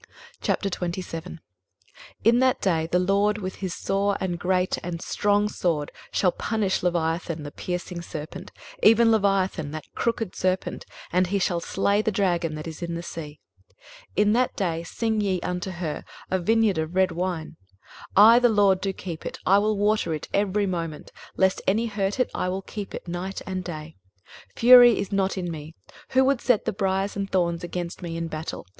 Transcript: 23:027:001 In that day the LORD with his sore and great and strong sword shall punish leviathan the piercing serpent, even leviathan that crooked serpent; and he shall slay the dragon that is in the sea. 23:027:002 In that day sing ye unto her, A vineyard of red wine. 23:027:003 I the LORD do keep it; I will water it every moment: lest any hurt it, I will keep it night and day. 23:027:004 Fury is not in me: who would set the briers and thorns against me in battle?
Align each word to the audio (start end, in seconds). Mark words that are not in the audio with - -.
23:027:001 0.41 1.37
In 2.23 2.39
that 2.39 2.59
day 2.59 2.87
the 2.87 2.97
LORD 2.97 3.37
with 3.37 3.57
his 3.57 3.75
sore 3.75 4.17
and 4.19 4.39
great 4.39 4.79
and 4.81 4.99
strong 4.99 5.47
sword 5.47 5.91
shall 6.11 6.31
punish 6.31 6.81
leviathan 6.81 7.43
the 7.43 7.51
piercing 7.51 8.01
serpent, 8.01 8.51
even 8.81 9.11
leviathan 9.11 9.69
that 9.69 9.85
crooked 9.93 10.35
serpent; 10.35 10.87
and 11.13 11.27
he 11.27 11.37
shall 11.37 11.59
slay 11.59 12.01
the 12.01 12.11
dragon 12.11 12.55
that 12.55 12.65
is 12.67 12.81
in 12.81 12.95
the 12.95 13.03
sea. 13.03 13.39
23:027:002 14.17 14.21
In 14.23 14.33
that 14.33 14.55
day 14.55 14.81
sing 14.81 15.21
ye 15.21 15.39
unto 15.41 15.69
her, 15.69 16.03
A 16.31 16.39
vineyard 16.39 16.79
of 16.79 16.95
red 16.95 17.11
wine. 17.11 17.57
23:027:003 18.17 18.25
I 18.25 18.39
the 18.39 18.49
LORD 18.49 18.81
do 18.81 18.93
keep 18.93 19.23
it; 19.23 19.37
I 19.45 19.59
will 19.59 19.77
water 19.77 20.15
it 20.15 20.27
every 20.33 20.65
moment: 20.65 21.11
lest 21.37 21.61
any 21.67 21.85
hurt 21.85 22.19
it, 22.19 22.31
I 22.33 22.49
will 22.49 22.63
keep 22.63 22.95
it 22.95 23.07
night 23.07 23.43
and 23.45 23.63
day. 23.63 23.97
23:027:004 24.55 24.59
Fury 24.59 24.97
is 24.99 25.11
not 25.11 25.37
in 25.37 25.51
me: 25.51 25.75
who 26.09 26.23
would 26.25 26.41
set 26.41 26.65
the 26.65 26.73
briers 26.73 27.15
and 27.15 27.29
thorns 27.29 27.63
against 27.63 28.01
me 28.01 28.17
in 28.17 28.27
battle? 28.29 28.65